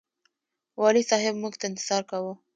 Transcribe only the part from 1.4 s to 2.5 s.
موږ ته انتظار کاوه.